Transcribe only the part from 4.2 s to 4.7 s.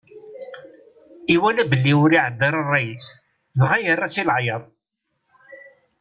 i leɛyaḍ.